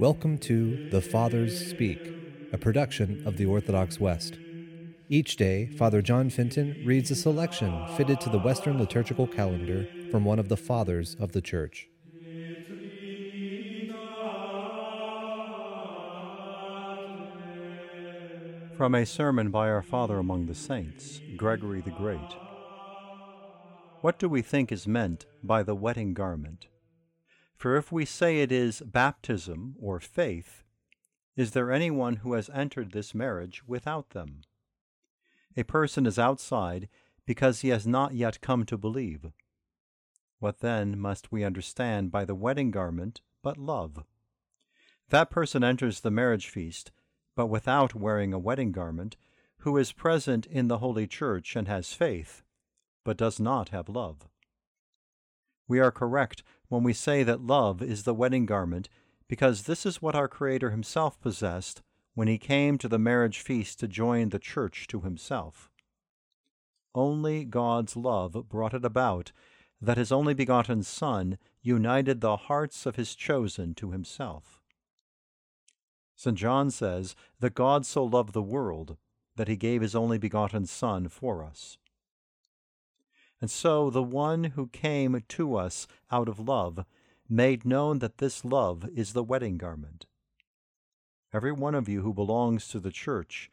Welcome 0.00 0.38
to 0.38 0.88
The 0.88 1.02
Fathers 1.02 1.68
Speak, 1.68 2.00
a 2.54 2.56
production 2.56 3.22
of 3.26 3.36
the 3.36 3.44
Orthodox 3.44 4.00
West. 4.00 4.38
Each 5.10 5.36
day, 5.36 5.66
Father 5.66 6.00
John 6.00 6.30
Fenton 6.30 6.82
reads 6.86 7.10
a 7.10 7.14
selection 7.14 7.86
fitted 7.98 8.18
to 8.22 8.30
the 8.30 8.38
Western 8.38 8.78
liturgical 8.78 9.26
calendar 9.26 9.86
from 10.10 10.24
one 10.24 10.38
of 10.38 10.48
the 10.48 10.56
Fathers 10.56 11.16
of 11.20 11.32
the 11.32 11.42
Church. 11.42 11.90
From 18.78 18.94
a 18.94 19.04
sermon 19.04 19.50
by 19.50 19.68
our 19.68 19.82
Father 19.82 20.16
among 20.16 20.46
the 20.46 20.54
Saints, 20.54 21.20
Gregory 21.36 21.82
the 21.82 21.90
Great. 21.90 22.36
What 24.00 24.18
do 24.18 24.30
we 24.30 24.40
think 24.40 24.72
is 24.72 24.88
meant 24.88 25.26
by 25.44 25.62
the 25.62 25.74
wedding 25.74 26.14
garment? 26.14 26.68
For 27.60 27.76
if 27.76 27.92
we 27.92 28.06
say 28.06 28.40
it 28.40 28.50
is 28.50 28.80
baptism 28.80 29.76
or 29.78 30.00
faith, 30.00 30.64
is 31.36 31.50
there 31.50 31.70
anyone 31.70 32.16
who 32.16 32.32
has 32.32 32.48
entered 32.54 32.92
this 32.92 33.14
marriage 33.14 33.62
without 33.66 34.10
them? 34.10 34.40
A 35.58 35.64
person 35.64 36.06
is 36.06 36.18
outside 36.18 36.88
because 37.26 37.60
he 37.60 37.68
has 37.68 37.86
not 37.86 38.14
yet 38.14 38.40
come 38.40 38.64
to 38.64 38.78
believe. 38.78 39.26
What 40.38 40.60
then 40.60 40.98
must 40.98 41.30
we 41.30 41.44
understand 41.44 42.10
by 42.10 42.24
the 42.24 42.34
wedding 42.34 42.70
garment 42.70 43.20
but 43.42 43.58
love? 43.58 44.04
That 45.10 45.28
person 45.28 45.62
enters 45.62 46.00
the 46.00 46.10
marriage 46.10 46.48
feast, 46.48 46.92
but 47.36 47.48
without 47.48 47.94
wearing 47.94 48.32
a 48.32 48.38
wedding 48.38 48.72
garment, 48.72 49.18
who 49.58 49.76
is 49.76 49.92
present 49.92 50.46
in 50.46 50.68
the 50.68 50.78
Holy 50.78 51.06
Church 51.06 51.54
and 51.56 51.68
has 51.68 51.92
faith, 51.92 52.42
but 53.04 53.18
does 53.18 53.38
not 53.38 53.68
have 53.68 53.90
love. 53.90 54.30
We 55.70 55.78
are 55.78 55.92
correct 55.92 56.42
when 56.68 56.82
we 56.82 56.92
say 56.92 57.22
that 57.22 57.46
love 57.46 57.80
is 57.80 58.02
the 58.02 58.12
wedding 58.12 58.44
garment, 58.44 58.88
because 59.28 59.62
this 59.62 59.86
is 59.86 60.02
what 60.02 60.16
our 60.16 60.26
Creator 60.26 60.70
Himself 60.70 61.20
possessed 61.20 61.80
when 62.14 62.26
He 62.26 62.38
came 62.38 62.76
to 62.78 62.88
the 62.88 62.98
marriage 62.98 63.38
feast 63.38 63.78
to 63.78 63.86
join 63.86 64.30
the 64.30 64.40
church 64.40 64.88
to 64.88 65.02
Himself. 65.02 65.70
Only 66.92 67.44
God's 67.44 67.94
love 67.94 68.48
brought 68.48 68.74
it 68.74 68.84
about 68.84 69.30
that 69.80 69.96
His 69.96 70.10
only 70.10 70.34
begotten 70.34 70.82
Son 70.82 71.38
united 71.62 72.20
the 72.20 72.36
hearts 72.36 72.84
of 72.84 72.96
His 72.96 73.14
chosen 73.14 73.72
to 73.74 73.92
Himself. 73.92 74.60
St. 76.16 76.36
John 76.36 76.72
says 76.72 77.14
that 77.38 77.54
God 77.54 77.86
so 77.86 78.02
loved 78.02 78.32
the 78.32 78.42
world 78.42 78.96
that 79.36 79.46
He 79.46 79.54
gave 79.54 79.82
His 79.82 79.94
only 79.94 80.18
begotten 80.18 80.66
Son 80.66 81.06
for 81.06 81.44
us. 81.44 81.78
And 83.40 83.50
so 83.50 83.88
the 83.88 84.02
one 84.02 84.44
who 84.44 84.66
came 84.68 85.22
to 85.28 85.56
us 85.56 85.86
out 86.10 86.28
of 86.28 86.38
love 86.38 86.84
made 87.28 87.64
known 87.64 88.00
that 88.00 88.18
this 88.18 88.44
love 88.44 88.88
is 88.94 89.12
the 89.12 89.24
wedding 89.24 89.56
garment. 89.56 90.06
Every 91.32 91.52
one 91.52 91.74
of 91.74 91.88
you 91.88 92.02
who 92.02 92.12
belongs 92.12 92.68
to 92.68 92.80
the 92.80 92.90
church, 92.90 93.50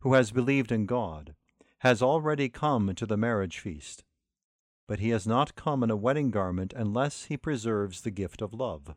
who 0.00 0.14
has 0.14 0.30
believed 0.30 0.70
in 0.70 0.86
God, 0.86 1.34
has 1.78 2.00
already 2.00 2.48
come 2.48 2.94
to 2.94 3.04
the 3.04 3.16
marriage 3.16 3.58
feast. 3.58 4.04
But 4.86 5.00
he 5.00 5.10
has 5.10 5.26
not 5.26 5.56
come 5.56 5.82
in 5.82 5.90
a 5.90 5.96
wedding 5.96 6.30
garment 6.30 6.72
unless 6.74 7.24
he 7.24 7.36
preserves 7.36 8.00
the 8.00 8.12
gift 8.12 8.40
of 8.40 8.54
love. 8.54 8.94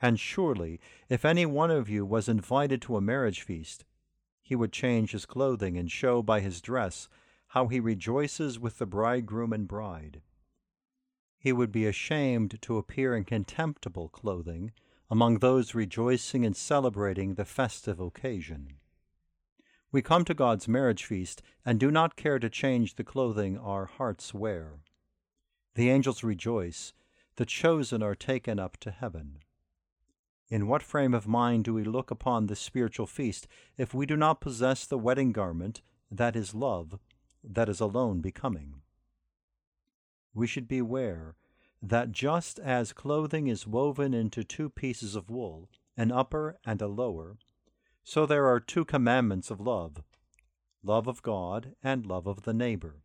And 0.00 0.20
surely, 0.20 0.78
if 1.08 1.24
any 1.24 1.46
one 1.46 1.70
of 1.70 1.88
you 1.88 2.04
was 2.04 2.28
invited 2.28 2.82
to 2.82 2.96
a 2.96 3.00
marriage 3.00 3.42
feast, 3.42 3.86
he 4.42 4.54
would 4.54 4.72
change 4.72 5.12
his 5.12 5.24
clothing 5.24 5.78
and 5.78 5.90
show 5.90 6.22
by 6.22 6.40
his 6.40 6.60
dress 6.60 7.08
how 7.48 7.68
he 7.68 7.80
rejoices 7.80 8.58
with 8.58 8.78
the 8.78 8.86
bridegroom 8.86 9.52
and 9.52 9.68
bride. 9.68 10.22
He 11.38 11.52
would 11.52 11.70
be 11.70 11.86
ashamed 11.86 12.60
to 12.62 12.78
appear 12.78 13.14
in 13.14 13.24
contemptible 13.24 14.08
clothing 14.08 14.72
among 15.08 15.38
those 15.38 15.74
rejoicing 15.74 16.44
and 16.44 16.56
celebrating 16.56 17.34
the 17.34 17.44
festive 17.44 18.00
occasion. 18.00 18.78
We 19.92 20.02
come 20.02 20.24
to 20.24 20.34
God's 20.34 20.66
marriage 20.66 21.04
feast 21.04 21.42
and 21.64 21.78
do 21.78 21.90
not 21.90 22.16
care 22.16 22.38
to 22.38 22.50
change 22.50 22.96
the 22.96 23.04
clothing 23.04 23.56
our 23.56 23.86
hearts 23.86 24.34
wear. 24.34 24.80
The 25.74 25.90
angels 25.90 26.24
rejoice, 26.24 26.92
the 27.36 27.46
chosen 27.46 28.02
are 28.02 28.14
taken 28.14 28.58
up 28.58 28.76
to 28.78 28.90
heaven. 28.90 29.38
In 30.48 30.66
what 30.66 30.82
frame 30.82 31.14
of 31.14 31.26
mind 31.26 31.64
do 31.64 31.74
we 31.74 31.84
look 31.84 32.10
upon 32.10 32.46
this 32.46 32.60
spiritual 32.60 33.06
feast 33.06 33.46
if 33.76 33.94
we 33.94 34.06
do 34.06 34.16
not 34.16 34.40
possess 34.40 34.86
the 34.86 34.98
wedding 34.98 35.32
garment, 35.32 35.82
that 36.10 36.36
is 36.36 36.54
love, 36.54 36.98
that 37.46 37.68
is 37.68 37.80
alone 37.80 38.20
becoming. 38.20 38.82
We 40.34 40.46
should 40.46 40.68
beware 40.68 41.34
that 41.82 42.12
just 42.12 42.58
as 42.58 42.92
clothing 42.92 43.46
is 43.46 43.66
woven 43.66 44.14
into 44.14 44.44
two 44.44 44.68
pieces 44.68 45.14
of 45.14 45.30
wool, 45.30 45.68
an 45.96 46.10
upper 46.10 46.58
and 46.64 46.82
a 46.82 46.88
lower, 46.88 47.36
so 48.04 48.26
there 48.26 48.46
are 48.46 48.60
two 48.60 48.84
commandments 48.84 49.50
of 49.50 49.60
love 49.60 50.02
love 50.82 51.08
of 51.08 51.20
God 51.20 51.74
and 51.82 52.06
love 52.06 52.28
of 52.28 52.42
the 52.42 52.54
neighbor. 52.54 53.02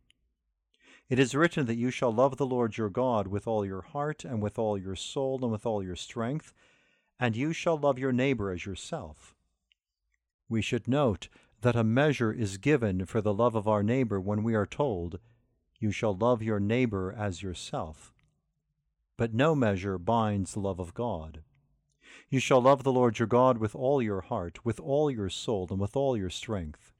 It 1.08 1.18
is 1.18 1.34
written 1.34 1.66
that 1.66 1.74
you 1.74 1.90
shall 1.90 2.12
love 2.12 2.36
the 2.36 2.46
Lord 2.46 2.76
your 2.76 2.88
God 2.88 3.26
with 3.26 3.48
all 3.48 3.66
your 3.66 3.82
heart 3.82 4.24
and 4.24 4.40
with 4.40 4.56
all 4.56 4.78
your 4.78 4.94
soul 4.94 5.40
and 5.42 5.50
with 5.50 5.66
all 5.66 5.82
your 5.82 5.96
strength, 5.96 6.54
and 7.18 7.36
you 7.36 7.52
shall 7.52 7.76
love 7.76 7.98
your 7.98 8.12
neighbor 8.12 8.52
as 8.52 8.64
yourself. 8.64 9.34
We 10.48 10.62
should 10.62 10.86
note 10.86 11.28
that 11.62 11.76
a 11.76 11.84
measure 11.84 12.32
is 12.32 12.58
given 12.58 13.06
for 13.06 13.20
the 13.20 13.32
love 13.32 13.54
of 13.54 13.68
our 13.68 13.82
neighbor 13.82 14.20
when 14.20 14.42
we 14.42 14.54
are 14.54 14.66
told, 14.66 15.18
You 15.78 15.92
shall 15.92 16.14
love 16.14 16.42
your 16.42 16.60
neighbor 16.60 17.14
as 17.16 17.42
yourself. 17.42 18.12
But 19.16 19.32
no 19.32 19.54
measure 19.54 19.96
binds 19.96 20.52
the 20.52 20.60
love 20.60 20.80
of 20.80 20.92
God. 20.92 21.42
You 22.28 22.40
shall 22.40 22.60
love 22.60 22.82
the 22.82 22.92
Lord 22.92 23.18
your 23.18 23.28
God 23.28 23.58
with 23.58 23.76
all 23.76 24.02
your 24.02 24.22
heart, 24.22 24.64
with 24.64 24.80
all 24.80 25.10
your 25.10 25.28
soul, 25.28 25.68
and 25.70 25.78
with 25.78 25.96
all 25.96 26.16
your 26.16 26.30
strength. 26.30 26.92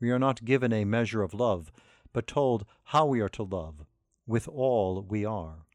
We 0.00 0.10
are 0.10 0.18
not 0.18 0.44
given 0.44 0.72
a 0.72 0.84
measure 0.84 1.22
of 1.22 1.34
love, 1.34 1.72
but 2.12 2.28
told 2.28 2.64
how 2.84 3.06
we 3.06 3.20
are 3.20 3.28
to 3.30 3.42
love, 3.42 3.84
with 4.26 4.46
all 4.46 5.02
we 5.02 5.24
are. 5.24 5.66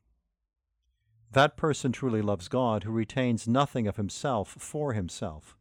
That 1.31 1.57
person 1.57 1.91
truly 1.91 2.21
loves 2.21 2.47
God 2.47 2.83
who 2.83 2.91
retains 2.91 3.47
nothing 3.47 3.85
of 3.85 3.97
himself 3.97 4.55
for 4.57 4.93
himself 4.93 5.57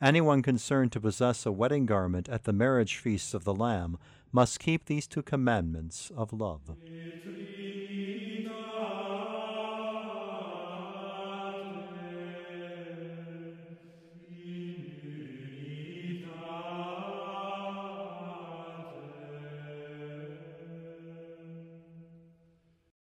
Anyone 0.00 0.42
concerned 0.42 0.92
to 0.92 1.00
possess 1.00 1.44
a 1.44 1.50
wedding 1.50 1.84
garment 1.84 2.28
at 2.28 2.44
the 2.44 2.52
marriage 2.52 2.96
feasts 2.96 3.34
of 3.34 3.42
the 3.42 3.54
Lamb 3.54 3.98
must 4.30 4.60
keep 4.60 4.84
these 4.84 5.08
two 5.08 5.22
commandments 5.22 6.12
of 6.16 6.32
love. 6.32 6.70